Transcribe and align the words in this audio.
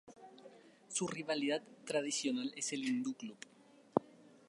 Su 0.87 1.05
rival 1.07 1.61
tradicional 1.85 2.51
es 2.55 2.73
el 2.73 2.83
Hindú 2.85 3.13
Club. 3.13 3.37